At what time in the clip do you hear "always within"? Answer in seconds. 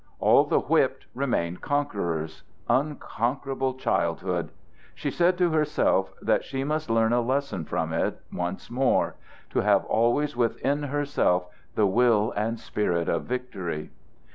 9.85-10.81